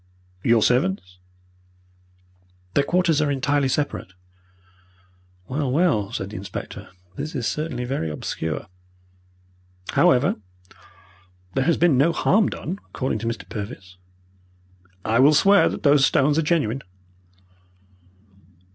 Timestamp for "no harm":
11.99-12.49